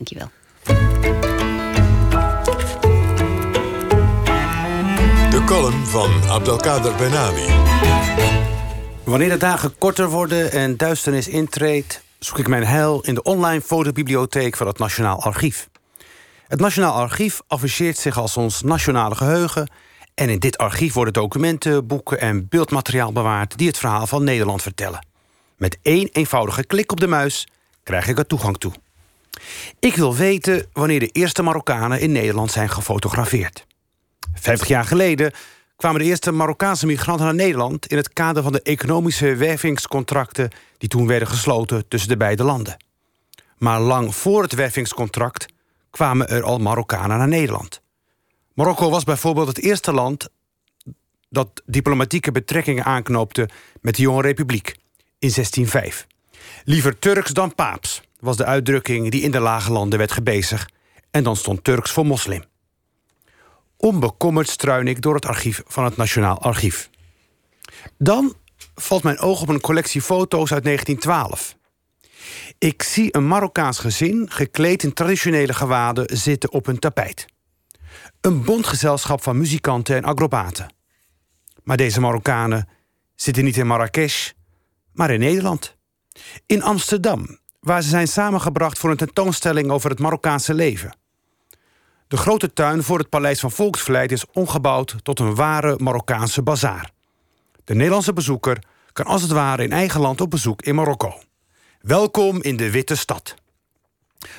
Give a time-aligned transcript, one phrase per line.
[0.00, 0.30] Dankjewel.
[5.30, 7.46] De column van Abdelkader Benami.
[9.04, 13.60] Wanneer de dagen korter worden en duisternis intreedt, zoek ik mijn heil in de online
[13.60, 15.68] fotobibliotheek van het Nationaal Archief.
[16.46, 19.70] Het Nationaal Archief afficheert zich als ons nationale geheugen.
[20.14, 24.62] En in dit archief worden documenten, boeken en beeldmateriaal bewaard die het verhaal van Nederland
[24.62, 25.06] vertellen.
[25.56, 27.46] Met één eenvoudige klik op de muis
[27.82, 28.72] krijg ik er toegang toe.
[29.78, 33.66] Ik wil weten wanneer de eerste Marokkanen in Nederland zijn gefotografeerd.
[34.34, 35.32] Vijftig jaar geleden
[35.76, 40.88] kwamen de eerste Marokkaanse migranten naar Nederland in het kader van de economische wervingscontracten die
[40.88, 42.76] toen werden gesloten tussen de beide landen.
[43.56, 45.46] Maar lang voor het wervingscontract
[45.90, 47.80] kwamen er al Marokkanen naar Nederland.
[48.54, 50.28] Marokko was bijvoorbeeld het eerste land
[51.28, 53.48] dat diplomatieke betrekkingen aanknoopte
[53.80, 54.68] met de Jonge Republiek
[55.18, 56.06] in 1605.
[56.64, 60.72] Liever Turks dan Paaps was de uitdrukking die in de lage landen werd gebezigd.
[61.10, 62.42] En dan stond Turks voor moslim.
[63.76, 66.90] Onbekommerd struin ik door het archief van het Nationaal Archief.
[67.98, 68.34] Dan
[68.74, 71.56] valt mijn oog op een collectie foto's uit 1912.
[72.58, 77.26] Ik zie een Marokkaans gezin gekleed in traditionele gewaden zitten op een tapijt.
[78.20, 80.74] Een bondgezelschap van muzikanten en acrobaten.
[81.62, 82.68] Maar deze Marokkanen
[83.14, 84.30] zitten niet in Marrakesh,
[84.92, 85.76] maar in Nederland.
[86.46, 90.96] In Amsterdam, waar ze zijn samengebracht voor een tentoonstelling over het Marokkaanse leven.
[92.08, 96.90] De grote tuin voor het Paleis van Volksvlijt is omgebouwd tot een ware Marokkaanse bazaar.
[97.64, 98.58] De Nederlandse bezoeker
[98.92, 101.20] kan als het ware in eigen land op bezoek in Marokko.
[101.80, 103.34] Welkom in de Witte Stad.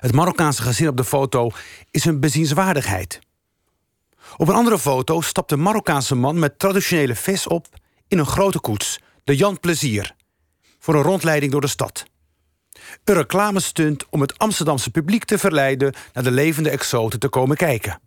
[0.00, 1.50] Het Marokkaanse gezin op de foto
[1.90, 3.20] is een bezienswaardigheid.
[4.36, 7.66] Op een andere foto stapt een Marokkaanse man met traditionele vis op
[8.08, 10.14] in een grote koets, de Jan Plezier,
[10.78, 12.04] voor een rondleiding door de stad.
[13.04, 18.00] Een reclamestunt om het Amsterdamse publiek te verleiden naar de levende exoten te komen kijken.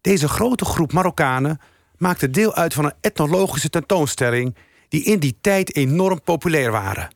[0.00, 1.60] Deze grote groep Marokkanen
[1.96, 4.56] maakte deel uit van een etnologische tentoonstelling
[4.88, 7.10] die in die tijd enorm populair waren.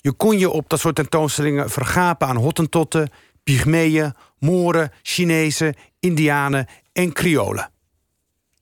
[0.00, 3.10] Je kon je op dat soort tentoonstellingen vergapen aan Hottentotten,
[3.44, 7.70] Pygmeeën, Mooren, Chinezen, Indianen en Kriolen.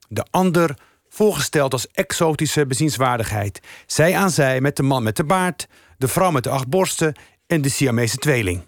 [0.09, 0.77] De ander
[1.09, 3.61] voorgesteld als exotische bezienswaardigheid.
[3.87, 5.69] Zij aan zij met de man met de baard,
[5.99, 7.15] de vrouw met de acht borsten
[7.47, 8.67] en de Siamese tweeling.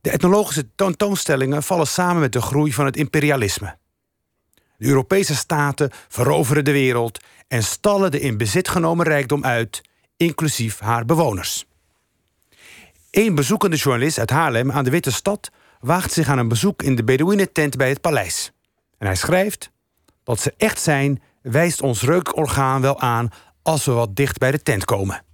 [0.00, 3.76] De etnologische tentoonstellingen vallen samen met de groei van het imperialisme.
[4.76, 9.80] De Europese staten veroveren de wereld en stallen de in bezit genomen rijkdom uit,
[10.16, 11.66] inclusief haar bewoners.
[13.10, 16.96] Een bezoekende journalist uit Haarlem aan de Witte Stad waagt zich aan een bezoek in
[16.96, 18.52] de Bedouinentent bij het paleis.
[18.98, 19.70] En hij schrijft:
[20.24, 23.28] Dat ze echt zijn, wijst ons reukorgaan wel aan
[23.62, 25.24] als we wat dicht bij de tent komen.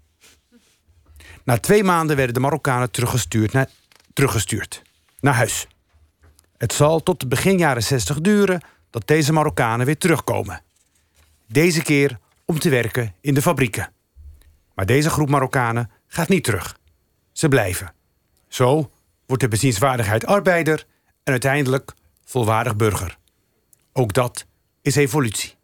[1.48, 3.68] Na twee maanden werden de Marokkanen teruggestuurd naar,
[4.12, 4.82] teruggestuurd
[5.20, 5.66] naar huis.
[6.56, 8.60] Het zal tot begin jaren 60 duren
[8.90, 10.62] dat deze Marokkanen weer terugkomen.
[11.46, 13.92] Deze keer om te werken in de fabrieken.
[14.74, 16.78] Maar deze groep Marokkanen gaat niet terug.
[17.32, 17.92] Ze blijven.
[18.48, 18.90] Zo
[19.26, 20.86] wordt de bezienswaardigheid arbeider
[21.24, 21.94] en uiteindelijk
[22.24, 23.18] volwaardig burger.
[23.92, 24.46] Ook dat
[24.82, 25.57] is evolutie.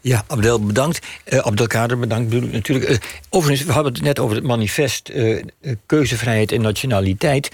[0.00, 1.06] Ja, Abdel, bedankt.
[1.28, 2.90] Uh, Abdelkader, bedankt natuurlijk.
[2.90, 2.96] Uh,
[3.30, 5.42] overigens, we hadden het net over het manifest uh,
[5.86, 7.50] keuzevrijheid en nationaliteit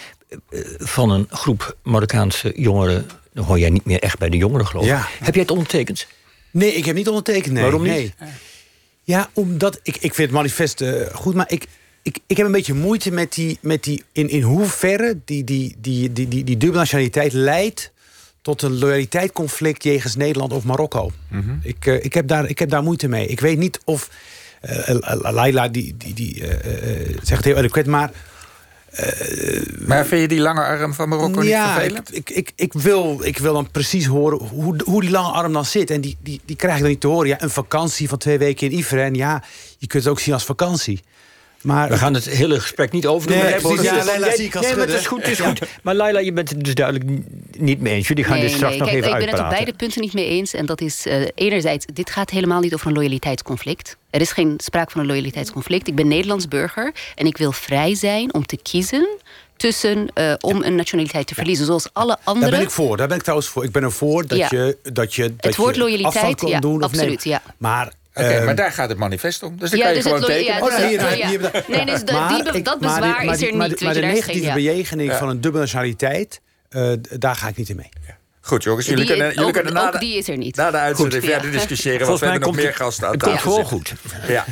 [0.78, 3.06] van een groep Marokkaanse jongeren.
[3.32, 4.90] Dan hoor jij niet meer echt bij de jongeren, geloof ik.
[4.90, 5.08] Ja.
[5.18, 6.06] Heb jij het ondertekend?
[6.50, 7.52] Nee, ik heb niet ondertekend.
[7.52, 7.62] Nee.
[7.62, 7.90] Waarom niet?
[7.90, 8.12] Nee.
[9.02, 11.66] Ja, omdat ik, ik vind het manifest goed, maar ik,
[12.02, 15.76] ik, ik heb een beetje moeite met die, met die in, in hoeverre die, die,
[15.78, 17.92] die, die, die, die dubbele nationaliteit leidt
[18.44, 21.10] tot een loyaliteitsconflict jegens Nederland of Marokko.
[21.28, 21.54] Mhm.
[21.62, 23.26] ik, uh, ik, heb daar, ik heb daar moeite mee.
[23.26, 24.10] Ik weet niet of.
[24.88, 28.10] Uh, Laila die, die, die uh, zegt heel adequaat, maar.
[29.86, 32.16] maar vind je die lange arm van Marokko ja, niet vervelend?
[32.16, 35.64] Ik, ik, ik, wil, ik wil dan precies horen hoe, hoe die lange arm dan
[35.64, 35.90] zit.
[35.90, 37.28] En die, die, die krijg ik dan niet te horen.
[37.28, 39.14] Ja, een vakantie van twee weken in Ivren.
[39.14, 39.42] Ja,
[39.78, 41.02] je kunt het ook zien als vakantie.
[41.64, 43.38] Maar we gaan het hele gesprek niet over doen.
[43.38, 45.60] Nee, precies, ja, Leila zie ik als nee, maar het is goed, het is goed.
[45.82, 47.10] Maar Leila, je bent het dus duidelijk
[47.58, 48.08] niet mee eens.
[48.08, 48.80] Jullie gaan nee, dit straks nee.
[48.80, 49.36] nog Kijk, even ik uitpraten.
[49.36, 50.54] ben het op beide punten niet mee eens.
[50.54, 53.96] En dat is uh, enerzijds, dit gaat helemaal niet over een loyaliteitsconflict.
[54.10, 55.88] Er is geen sprake van een loyaliteitsconflict.
[55.88, 59.08] Ik ben Nederlands burger en ik wil vrij zijn om te kiezen
[59.56, 62.50] tussen uh, om een nationaliteit te verliezen, zoals alle andere.
[62.50, 62.96] Daar ben ik voor.
[62.96, 63.64] Daar ben ik trouwens voor.
[63.64, 64.48] Ik ben er voor dat Ja.
[64.50, 67.34] je dat je dat Het woord je loyaliteit, afstand kan ja, doen of absoluut, nee.
[67.34, 67.42] ja.
[67.56, 69.58] Maar Oké, ehm, maar daar gaat het manifest om.
[69.58, 70.64] Dus dan Ja, kan je dus het gewoon lo- ja, tekenen.
[70.64, 71.28] dus Oh, dat- hier, ja.
[71.28, 71.64] hier, hier.
[71.76, 74.00] Nee, dus dat- Maar die dat maar bezwaar die- maar is er niet, Maar de
[74.00, 74.54] je, negatieve ja.
[74.54, 75.18] bejegening Ja.
[75.18, 77.88] van een dubbele nationaliteit, eh, daar ga ik niet in mee.
[78.40, 80.56] Goed, jongens, jullie Die- kunnen, jullie ook- kunnen na, ook de, die is er niet.
[80.56, 82.06] na de uitzending verder discussiëren.
[82.06, 83.98] Want Volgens we mij hebben nog komt meer gasten aan Het komt tafel gewoon zitten.
[84.10, 84.28] goed.
[84.28, 84.44] Ja,